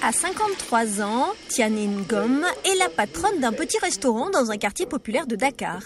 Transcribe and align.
À 0.00 0.12
53 0.12 1.02
ans, 1.02 1.26
Tianine 1.48 2.04
Gom 2.08 2.46
est 2.64 2.76
la 2.78 2.88
patronne 2.88 3.40
d'un 3.40 3.52
petit 3.52 3.78
restaurant 3.78 4.30
dans 4.30 4.52
un 4.52 4.56
quartier 4.56 4.86
populaire 4.86 5.26
de 5.26 5.34
Dakar. 5.34 5.82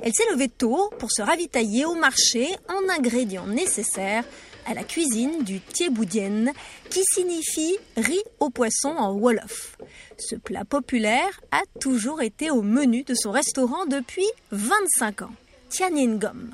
Elle 0.00 0.12
s'est 0.12 0.28
levée 0.32 0.48
tôt 0.48 0.90
pour 0.98 1.12
se 1.12 1.22
ravitailler 1.22 1.84
au 1.84 1.94
marché 1.94 2.48
en 2.68 2.92
ingrédients 2.92 3.46
nécessaires 3.46 4.24
à 4.66 4.74
la 4.74 4.82
cuisine 4.82 5.44
du 5.44 5.60
Tieboudien, 5.60 6.52
qui 6.90 7.02
signifie 7.14 7.76
riz 7.96 8.22
au 8.40 8.50
poisson 8.50 8.90
en 8.98 9.12
Wolof. 9.12 9.76
Ce 10.18 10.34
plat 10.34 10.64
populaire 10.64 11.40
a 11.52 11.60
toujours 11.80 12.20
été 12.20 12.50
au 12.50 12.62
menu 12.62 13.04
de 13.04 13.14
son 13.14 13.30
restaurant 13.30 13.86
depuis 13.86 14.26
25 14.50 15.22
ans. 15.22 15.32
Tianine 15.68 16.18
Gom. 16.18 16.50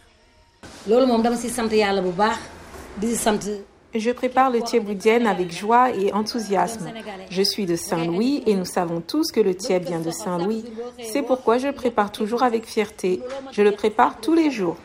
Je 3.94 4.10
prépare 4.10 4.50
le 4.50 4.60
thieboudienne 4.60 5.26
avec 5.26 5.50
joie 5.50 5.90
et 5.90 6.12
enthousiasme. 6.12 6.90
Je 7.30 7.42
suis 7.42 7.64
de 7.64 7.74
Saint-Louis 7.74 8.42
et 8.46 8.54
nous 8.54 8.66
savons 8.66 9.00
tous 9.00 9.32
que 9.32 9.40
le 9.40 9.54
thieb 9.54 9.84
vient 9.86 10.00
de 10.00 10.10
Saint-Louis. 10.10 10.62
C'est 11.02 11.22
pourquoi 11.22 11.56
je 11.56 11.68
le 11.68 11.72
prépare 11.72 12.12
toujours 12.12 12.42
avec 12.42 12.66
fierté. 12.66 13.20
Je 13.50 13.62
le 13.62 13.72
prépare 13.72 14.20
tous 14.20 14.34
les 14.34 14.50
jours. 14.50 14.76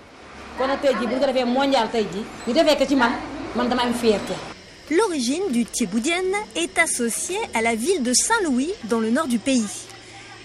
L'origine 4.90 5.52
du 5.52 5.66
thieboudienne 5.66 6.36
est 6.56 6.80
associée 6.80 7.40
à 7.54 7.62
la 7.62 7.76
ville 7.76 8.04
de 8.04 8.14
Saint-Louis 8.14 8.72
dans 8.86 9.00
le 9.00 9.10
nord 9.10 9.28
du 9.28 9.40
pays. 9.40 9.66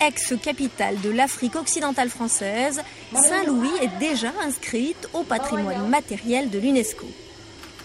Ex-capitale 0.00 1.00
de 1.00 1.10
l'Afrique 1.10 1.54
occidentale 1.54 2.08
française, 2.08 2.82
Saint-Louis 3.12 3.70
est 3.82 3.98
déjà 4.00 4.32
inscrite 4.44 5.08
au 5.12 5.22
patrimoine 5.22 5.88
matériel 5.88 6.50
de 6.50 6.58
l'UNESCO. 6.58 7.06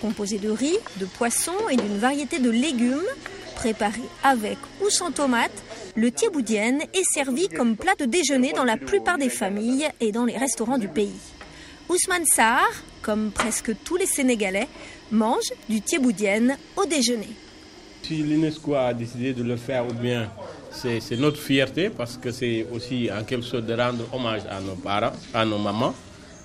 Composé 0.04 0.38
de 0.38 0.50
riz, 0.50 0.78
de 1.00 1.06
poisson 1.06 1.54
et 1.72 1.78
d'une 1.78 1.98
variété 1.98 2.38
de 2.40 2.50
légumes, 2.50 3.00
préparé 3.56 4.02
avec 4.22 4.58
ou 4.84 4.90
sans 4.90 5.12
tomates, 5.14 5.64
le 5.96 6.12
thieboudienne 6.12 6.82
est 6.94 7.06
servi 7.14 7.48
comme 7.48 7.78
plat 7.78 7.94
de 7.98 8.04
déjeuner 8.04 8.52
dans 8.52 8.66
la 8.66 8.76
plupart 8.76 9.18
des 9.18 9.30
familles 9.30 9.88
et 10.02 10.12
dans 10.12 10.26
les 10.26 10.38
restaurants 10.38 10.78
du 10.78 10.90
pays. 10.90 11.22
Ousmane 11.88 12.26
Sarr, 12.26 12.68
comme 13.02 13.32
presque 13.32 13.72
tous 13.86 13.96
les 13.96 14.06
Sénégalais, 14.06 14.68
mange 15.10 15.54
du 15.70 15.80
thieboudienne 15.80 16.58
au 16.76 16.86
déjeuner. 16.86 17.30
Si 18.02 18.18
l'UNESCO 18.18 18.76
a 18.76 18.94
décidé 18.94 19.32
de 19.32 19.44
le 19.44 19.56
faire, 19.56 19.88
ou 19.88 19.94
bien 19.94 20.30
c'est 20.74 21.00
notre 21.18 21.40
fierté, 21.40 21.90
parce 21.90 22.18
que 22.18 22.30
c'est 22.32 22.68
aussi 22.74 23.10
en 23.10 23.24
quelque 23.24 23.46
sorte 23.46 23.68
de 23.68 23.74
rendre 23.74 24.04
hommage 24.12 24.42
à 24.50 24.60
nos 24.60 24.76
parents, 24.76 25.14
à 25.34 25.46
nos 25.46 25.60
mamans, 25.60 25.96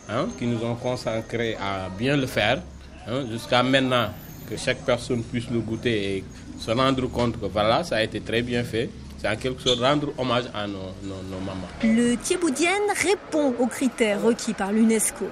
hein, 0.09 0.29
qui 0.39 0.47
nous 0.47 0.63
ont 0.65 0.77
consacré 0.77 1.57
à 1.57 1.89
bien 1.99 2.17
le 2.17 2.29
faire. 2.29 2.63
Hein, 3.11 3.25
jusqu'à 3.31 3.63
maintenant, 3.63 4.09
que 4.49 4.57
chaque 4.57 4.85
personne 4.85 5.23
puisse 5.23 5.49
le 5.51 5.61
goûter 5.61 6.17
et 6.17 6.25
se 6.59 6.71
rendre 6.71 7.07
compte 7.11 7.41
que 7.41 7.47
voilà, 7.47 7.85
ça 7.85 7.97
a 7.97 8.03
été 8.03 8.21
très 8.21 8.43
bien 8.43 8.65
fait. 8.65 8.91
C'est 9.19 9.29
en 9.29 9.37
quelque 9.37 9.61
sorte 9.61 9.81
rendre 9.81 10.13
hommage 10.19 10.45
à 10.55 10.67
nos, 10.67 10.93
nos 11.03 11.41
mamans. 11.41 11.67
Le 11.83 12.15
thieboudienne 12.17 12.89
répond 13.03 13.55
aux 13.59 13.67
critères 13.67 14.23
requis 14.23 14.53
par 14.55 14.73
l'UNESCO. 14.73 15.27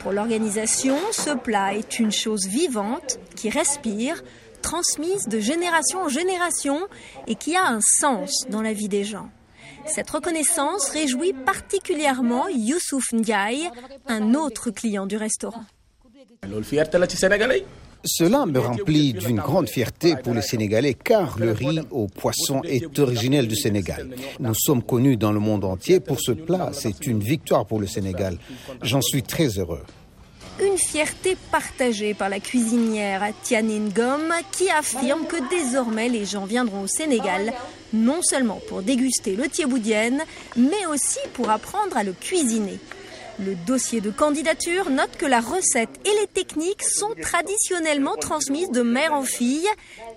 Pour 0.00 0.12
l'organisation, 0.12 0.96
ce 1.12 1.36
plat 1.36 1.74
est 1.74 1.98
une 1.98 2.12
chose 2.12 2.46
vivante 2.46 3.18
qui 3.36 3.50
respire, 3.50 4.22
transmise 4.60 5.26
de 5.28 5.40
génération 5.40 6.02
en 6.02 6.08
génération 6.08 6.80
et 7.26 7.34
qui 7.34 7.56
a 7.56 7.66
un 7.66 7.80
sens 7.80 8.46
dans 8.48 8.62
la 8.62 8.72
vie 8.72 8.88
des 8.88 9.04
gens. 9.04 9.28
Cette 9.86 10.10
reconnaissance 10.10 10.90
réjouit 10.90 11.32
particulièrement 11.32 12.48
Youssouf 12.48 13.12
Ndiaye, 13.12 13.70
un 14.06 14.34
autre 14.34 14.70
client 14.70 15.06
du 15.06 15.16
restaurant. 15.16 15.64
Cela 18.04 18.46
me 18.46 18.58
remplit 18.58 19.12
d'une 19.12 19.36
grande 19.36 19.68
fierté 19.68 20.16
pour 20.16 20.34
les 20.34 20.42
Sénégalais 20.42 20.94
car 20.94 21.38
le 21.38 21.52
riz 21.52 21.80
au 21.92 22.08
poisson 22.08 22.62
est 22.64 22.98
originel 22.98 23.46
du 23.46 23.54
Sénégal. 23.54 24.08
Nous 24.40 24.54
sommes 24.54 24.82
connus 24.82 25.16
dans 25.16 25.30
le 25.30 25.38
monde 25.38 25.64
entier 25.64 26.00
pour 26.00 26.20
ce 26.20 26.32
plat. 26.32 26.70
C'est 26.72 27.06
une 27.06 27.20
victoire 27.20 27.64
pour 27.64 27.78
le 27.78 27.86
Sénégal. 27.86 28.38
J'en 28.82 29.00
suis 29.00 29.22
très 29.22 29.56
heureux. 29.58 29.82
Une 30.60 30.76
fierté 30.78 31.36
partagée 31.52 32.12
par 32.12 32.28
la 32.28 32.40
cuisinière 32.40 33.22
Tianine 33.44 33.90
Gom 33.90 34.32
qui 34.50 34.68
affirme 34.68 35.26
que 35.26 35.48
désormais 35.48 36.08
les 36.08 36.24
gens 36.24 36.44
viendront 36.44 36.82
au 36.82 36.86
Sénégal 36.88 37.52
non 37.92 38.20
seulement 38.20 38.60
pour 38.68 38.82
déguster 38.82 39.36
le 39.36 39.48
thieboudienne 39.48 40.20
mais 40.56 40.86
aussi 40.92 41.18
pour 41.34 41.50
apprendre 41.50 41.96
à 41.96 42.02
le 42.02 42.12
cuisiner. 42.12 42.78
Le 43.38 43.54
dossier 43.54 44.00
de 44.00 44.10
candidature 44.10 44.90
note 44.90 45.16
que 45.18 45.26
la 45.26 45.40
recette 45.40 46.00
et 46.04 46.20
les 46.20 46.26
techniques 46.26 46.82
sont 46.82 47.14
traditionnellement 47.20 48.16
transmises 48.16 48.70
de 48.70 48.82
mère 48.82 49.14
en 49.14 49.22
fille, 49.22 49.68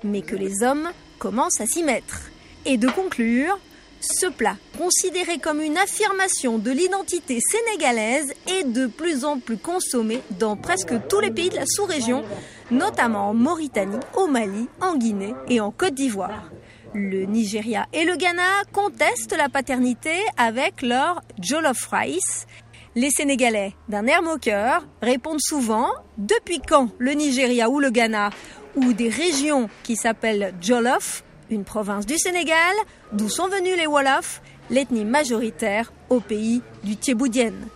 mais 0.03 0.21
que 0.21 0.35
les 0.35 0.63
hommes 0.63 0.89
commencent 1.17 1.61
à 1.61 1.65
s'y 1.65 1.81
mettre. 1.83 2.29
Et 2.65 2.77
de 2.77 2.89
conclure, 2.89 3.57
ce 4.01 4.27
plat, 4.27 4.57
considéré 4.77 5.39
comme 5.39 5.61
une 5.61 5.77
affirmation 5.77 6.57
de 6.57 6.71
l'identité 6.71 7.39
sénégalaise, 7.39 8.33
est 8.47 8.65
de 8.65 8.87
plus 8.87 9.23
en 9.23 9.39
plus 9.39 9.57
consommé 9.57 10.21
dans 10.37 10.57
presque 10.57 10.93
tous 11.07 11.21
les 11.21 11.31
pays 11.31 11.49
de 11.49 11.55
la 11.55 11.65
sous-région, 11.65 12.23
notamment 12.69 13.29
en 13.29 13.33
Mauritanie, 13.33 13.99
au 14.15 14.27
Mali, 14.27 14.67
en 14.81 14.97
Guinée 14.97 15.33
et 15.47 15.61
en 15.61 15.71
Côte 15.71 15.93
d'Ivoire. 15.93 16.51
Le 16.93 17.25
Nigeria 17.25 17.87
et 17.91 18.05
le 18.05 18.15
Ghana 18.15 18.63
contestent 18.71 19.35
la 19.35 19.49
paternité 19.49 20.15
avec 20.37 20.81
leur 20.81 21.21
jollof 21.41 21.89
rice, 21.91 22.47
les 22.95 23.09
Sénégalais, 23.11 23.73
d'un 23.89 24.07
air 24.07 24.21
moqueur, 24.23 24.85
répondent 25.01 25.41
souvent 25.41 25.89
Depuis 26.17 26.59
quand 26.59 26.89
le 26.97 27.11
Nigeria 27.11 27.69
ou 27.69 27.79
le 27.79 27.89
Ghana 27.89 28.29
ou 28.75 28.93
des 28.93 29.09
régions 29.09 29.69
qui 29.83 29.95
s'appellent 29.95 30.53
Jolof, 30.61 31.23
une 31.49 31.63
province 31.63 32.05
du 32.05 32.17
Sénégal, 32.17 32.75
d'où 33.11 33.29
sont 33.29 33.47
venus 33.47 33.77
les 33.77 33.87
Wolofs, 33.87 34.41
l'ethnie 34.69 35.05
majoritaire 35.05 35.93
au 36.09 36.19
pays 36.19 36.61
du 36.83 36.95
Thieboudienne. 36.97 37.67